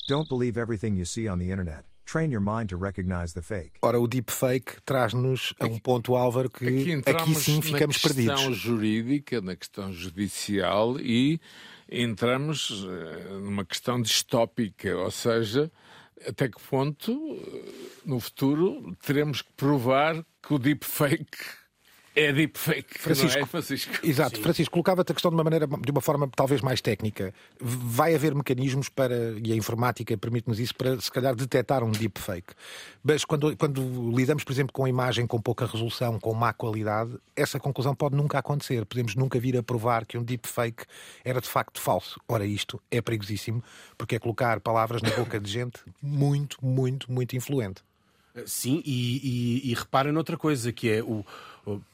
[0.08, 1.84] Don't believe everything you see on the internet.
[2.06, 3.74] Train your mind to recognize the fake.
[3.84, 8.28] Ora, o deepfake traz-nos a um ponto, Álvaro, que aqui, aqui sim ficamos perdidos.
[8.28, 11.42] Na questão jurídica, na questão judicial e
[11.92, 15.70] entramos eh, numa questão distópica, ou seja,
[16.26, 17.72] até que ponto, eh,
[18.06, 21.38] no futuro, teremos que provar que o deepfake
[22.18, 23.94] é deepfake, Francisco, não é, Francisco?
[24.04, 24.42] Exato, Sim.
[24.42, 27.32] Francisco, colocava-te a questão de uma maneira, de uma forma talvez mais técnica.
[27.62, 32.56] Vai haver mecanismos para, e a informática permite-nos isso, para se calhar detectar um deepfake.
[33.04, 37.12] Mas quando, quando lidamos, por exemplo, com a imagem com pouca resolução, com má qualidade,
[37.36, 38.84] essa conclusão pode nunca acontecer.
[38.86, 40.86] Podemos nunca vir a provar que um deepfake
[41.24, 42.20] era de facto falso.
[42.28, 43.64] Ora, isto é perigosíssimo,
[43.96, 47.84] porque é colocar palavras na boca de gente muito, muito, muito influente.
[48.46, 51.26] Sim, e, e, e repara noutra coisa, que é o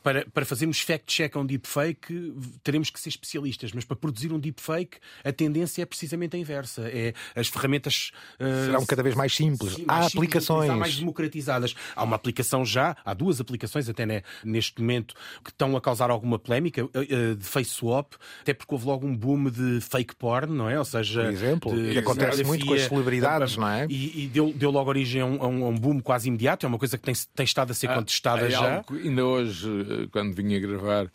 [0.04, 2.34] para, para fazermos fact-check a um deepfake,
[2.64, 6.84] teremos que ser especialistas, mas para produzir um deepfake, a tendência é precisamente a inversa.
[6.84, 9.74] É, as ferramentas uh, serão cada vez mais simples.
[9.74, 10.72] Sim, mais há simples, aplicações.
[10.72, 11.76] mais democratizadas.
[11.96, 16.12] Há uma aplicação já, há duas aplicações até né, neste momento que estão a causar
[16.12, 20.54] alguma polémica, uh, de face swap, até porque houve logo um boom de fake porn,
[20.54, 20.78] não é?
[20.78, 23.88] Ou seja, por exemplo, de, que acontece muito com as celebridades, não é?
[23.90, 26.78] E, e deu, deu, logo origem a um, a um, boom quase imediato, é uma
[26.78, 28.84] coisa que tem, tem estado a ser ah, contestada já.
[28.92, 31.12] ainda hoje hoje, quando vinha gravar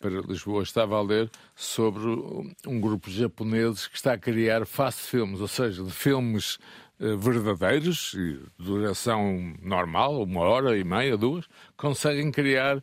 [0.00, 2.02] para Lisboa, estava a ler sobre
[2.66, 6.58] um grupo japoneses que está a criar fast filmes, ou seja, de filmes
[6.98, 12.82] eh, verdadeiros, de duração normal, uma hora e meia, duas, conseguem criar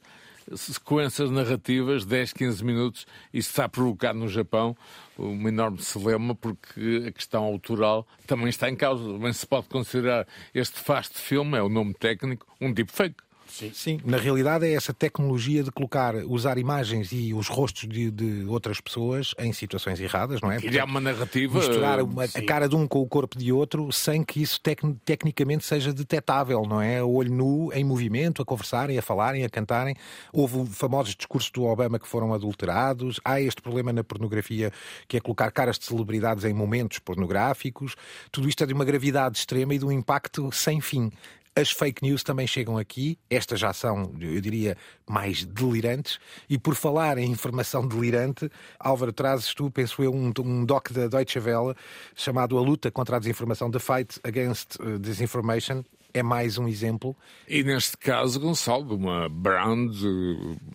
[0.56, 3.08] sequências narrativas, 10, 15 minutos.
[3.34, 4.78] Isso está a provocar no Japão
[5.18, 9.04] um enorme celema, porque a questão autoral também está em causa.
[9.04, 13.27] Também se pode considerar este fast filme, é o nome técnico, um deepfake.
[13.48, 13.72] Sim.
[13.74, 14.00] Sim.
[14.06, 18.80] na realidade é essa tecnologia de colocar, usar imagens e os rostos de, de outras
[18.80, 20.58] pessoas em situações erradas, não é?
[20.58, 21.58] Criar uma narrativa.
[21.58, 24.82] Misturar uma, a cara de um com o corpo de outro sem que isso tec,
[25.06, 27.04] tecnicamente seja detetável, não é?
[27.04, 29.96] O olho nu, em movimento, a conversarem, a falarem, a cantarem.
[30.32, 33.20] Houve famosos discursos do Obama que foram adulterados.
[33.24, 34.72] Há este problema na pornografia
[35.08, 37.96] que é colocar caras de celebridades em momentos pornográficos.
[38.32, 41.12] Tudo isto é de uma gravidade extrema e de um impacto sem fim.
[41.58, 44.78] As fake news também chegam aqui, estas já são, eu diria,
[45.10, 46.20] mais delirantes.
[46.48, 48.48] E por falar em informação delirante,
[48.80, 51.74] Álvaro, trazes tu, penso eu, um, um doc da Deutsche Welle
[52.16, 55.84] chamado A Luta contra a Desinformação, The Fight Against uh, Disinformation
[56.18, 57.16] é mais um exemplo.
[57.48, 59.94] E neste caso, Gonçalo, uma brand,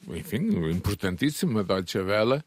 [0.08, 2.42] enfim, importantíssima, Deutsche Welle.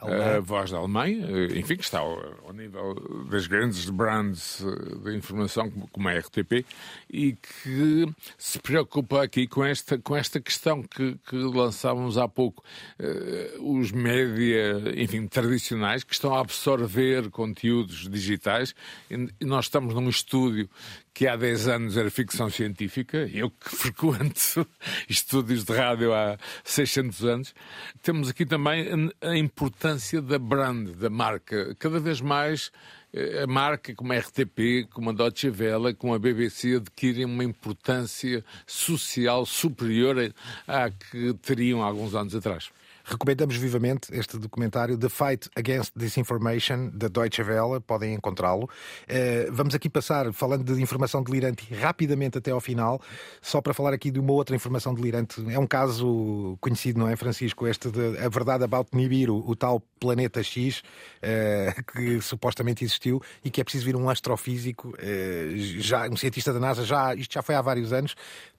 [0.00, 2.94] a voz da Alemanha, eh, enfim, que está ao, ao nível
[3.30, 6.64] das grandes brands eh, de informação, como a RTP,
[7.10, 12.62] e que se preocupa aqui com esta, com esta questão que, que lançávamos há pouco.
[12.98, 18.74] Uh, os média, enfim, tradicionais, que estão a absorver conteúdos digitais,
[19.10, 20.68] e nós estamos num estúdio
[21.14, 24.66] que há 10 anos era ficção científica, eu que frequento
[25.08, 27.54] estúdios de rádio há 600 anos,
[28.02, 31.74] temos aqui também a importância da brand, da marca.
[31.78, 32.72] Cada vez mais
[33.12, 37.44] eh, a marca como a RTP, como a Deutsche Welle, como a BBC adquirem uma
[37.44, 40.34] importância social superior
[40.66, 42.70] à que teriam há alguns anos atrás.
[43.06, 48.64] Recomendamos vivamente este documentário The Fight Against Disinformation da Deutsche Welle, podem encontrá-lo.
[48.64, 53.00] Uh, vamos aqui passar, falando de informação delirante, rapidamente até ao final,
[53.42, 55.44] só para falar aqui de uma outra informação delirante.
[55.52, 57.66] É um caso conhecido, não é, Francisco?
[57.66, 63.50] Este de a verdade about Nibiru, o tal planeta X uh, que supostamente existiu e
[63.50, 67.42] que é preciso vir um astrofísico, uh, já, um cientista da NASA, já, isto já
[67.42, 68.14] foi há vários anos,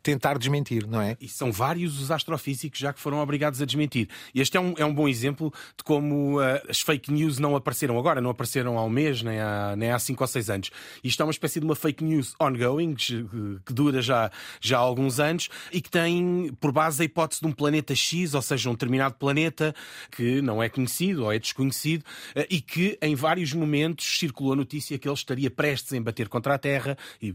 [0.06, 1.18] tentar desmentir, não é?
[1.20, 4.08] E são vários os astrofísicos já que foram obrigados a desmentir.
[4.36, 7.98] Este é um, é um bom exemplo de como uh, as fake news não apareceram
[7.98, 10.70] agora, não apareceram há um mês, nem há, nem há cinco ou seis anos.
[11.04, 14.32] Isto é uma espécie de uma fake news ongoing, que, dura já,
[14.62, 18.36] já há alguns anos e que tem por base a hipótese de um planeta X,
[18.36, 19.74] ou seja, um determinado planeta
[20.12, 22.02] que não é conhecido ou é desconhecido
[22.36, 26.30] uh, e que em vários momentos circulou a notícia que ele estaria prestes a bater
[26.30, 27.34] contra a Terra e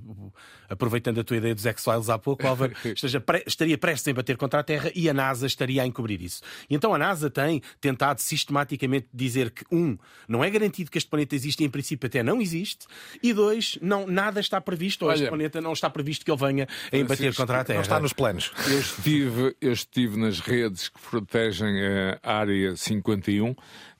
[0.68, 2.74] aproveitando a tua ideia dos X-Files há pouco, Álvaro,
[3.46, 6.42] estaria prestes a bater contra a Terra e a NASA estaria a encobrir isso.
[6.68, 9.96] E então a NASA tem tentado sistematicamente dizer que, um,
[10.28, 12.86] não é garantido que este planeta existe e em princípio até não existe,
[13.22, 16.68] e dois, não, nada está previsto, ou este planeta não está previsto que ele venha
[16.92, 17.76] a embater contra a Terra.
[17.76, 18.52] Não está nos planos.
[18.68, 21.74] Eu estive, eu estive nas redes que protegem
[22.22, 23.54] a Área 51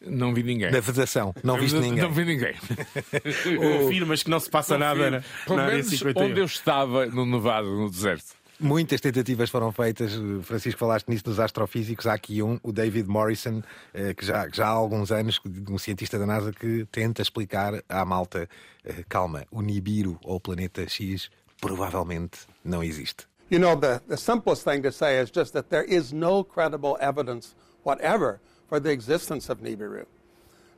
[0.06, 0.70] não vi ninguém.
[0.70, 2.02] Da Federação, não viste ninguém.
[2.02, 2.54] Não vi ninguém.
[3.86, 7.68] Afirmas que não se passa nada na, Pelo na menos onde eu estava, no Nevado,
[7.68, 8.40] no deserto.
[8.62, 12.06] Muitas tentativas foram feitas, Francisco, falaste nisso dos astrofísicos.
[12.06, 13.62] Há aqui um, o David Morrison,
[13.94, 18.04] eh, que já, já há alguns anos, um cientista da NASA, que tenta explicar à
[18.04, 18.46] malta:
[18.84, 23.26] eh, calma, o Nibiru ou o planeta X provavelmente não existe.
[23.50, 26.98] You know, the, the simplest thing to say is just that there is no credible
[27.00, 30.04] evidence whatever for the existence of Nibiru.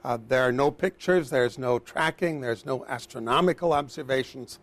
[0.04, 4.60] Uh, there are no pictures, there's no tracking, there's no astronomical observations.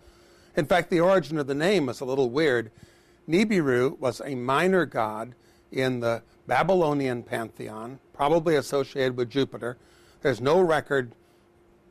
[0.55, 2.71] In fact, the origin of the name is a little weird.
[3.29, 5.35] Nibiru was a minor god
[5.71, 9.77] in the Babylonian pantheon, probably associated with Jupiter.
[10.23, 11.11] There's no record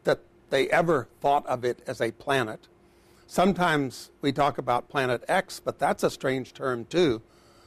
[0.02, 0.18] that
[0.50, 2.66] they ever thought of it as a planet.
[3.28, 7.22] Sometimes we talk about Planet X, but that's a strange term too,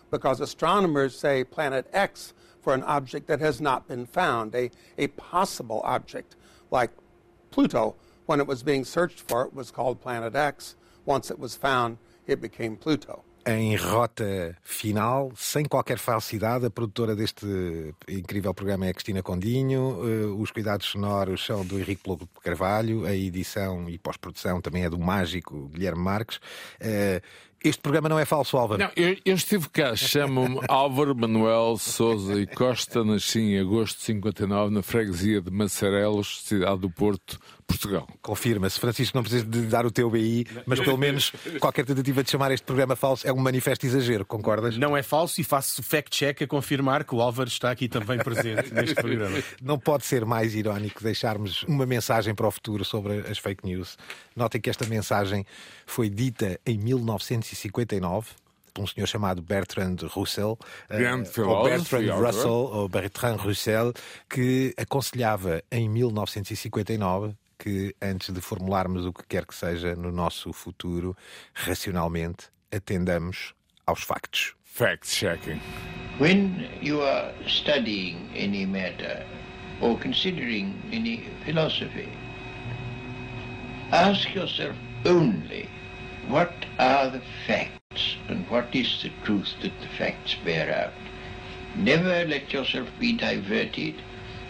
[0.09, 5.07] because astronomers say Planet X for an object that has not been found, a, a
[5.07, 6.35] possible object
[6.71, 6.91] like
[7.51, 7.95] Pluto.
[8.25, 10.75] When it was being searched for, it was called Planet X.
[11.05, 11.97] Once it was found,
[12.27, 13.23] it became Pluto.
[13.45, 17.45] Em rota final, sem qualquer falsidade, a produtora deste
[18.07, 23.05] incrível programa é a Cristina Condinho, uh, os cuidados sonoros são do Henrique Plogo Carvalho,
[23.05, 26.37] a edição e pós-produção também é do mágico Guilherme Marques.
[26.79, 27.21] Uh,
[27.63, 28.81] este programa não é falso, Álvaro.
[28.81, 34.05] Não, eu, eu estive cá, chamo-me Álvaro Manuel Souza e Costa, nasci em agosto de
[34.05, 38.07] 59 na freguesia de Massarelos, cidade do Porto, Portugal.
[38.21, 38.79] Confirma-se.
[38.79, 42.51] Francisco, não precisas de dar o teu BI, mas pelo menos qualquer tentativa de chamar
[42.51, 44.77] este programa falso é um manifesto exagero, concordas?
[44.77, 48.71] Não é falso e faço fact-check a confirmar que o Álvaro está aqui também presente
[48.73, 49.41] neste programa.
[49.61, 53.97] Não pode ser mais irónico deixarmos uma mensagem para o futuro sobre as fake news.
[54.35, 55.45] Notem que esta mensagem
[55.85, 58.41] foi dita em 1959
[58.73, 60.57] por um senhor chamado Bertrand Russell,
[60.89, 63.93] uh, ou Bertrand Russell, ou Bertrand Russell,
[64.29, 70.51] que aconselhava em 1959 que antes de formularmos o que quer que seja no nosso
[70.51, 71.15] futuro,
[71.53, 73.53] racionalmente atendamos
[73.85, 74.55] aos factos.
[74.63, 75.61] Fact-checking.
[76.17, 79.23] When you are studying any matter
[79.79, 82.09] or considering any philosophy,
[83.91, 85.69] ask yourself only
[86.29, 90.93] what are the facts and what is the truth that the facts bear out.
[91.75, 94.01] Never let yourself be diverted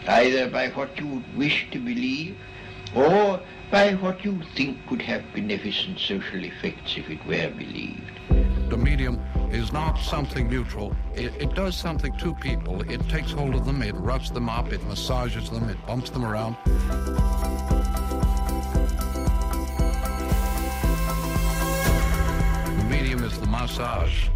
[0.08, 2.38] either by what you would wish to believe
[2.96, 3.40] or
[3.72, 8.20] by what you think could have beneficent social effects if it were believed.
[8.70, 9.20] The medium
[9.52, 10.96] is not something neutral.
[11.14, 12.82] It, it, does something to people.
[12.90, 16.26] It takes hold of them, it roughs them up, it massages them, it bumps them
[16.26, 16.56] around.
[22.78, 24.30] The medium is the massage.